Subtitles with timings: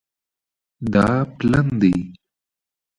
[0.93, 1.07] دا
[1.37, 1.93] پلن دی